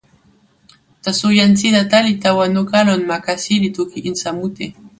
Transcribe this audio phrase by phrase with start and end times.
[1.03, 4.65] taso jan Sitata li tawa noka lon ma kasi li toki insa mute.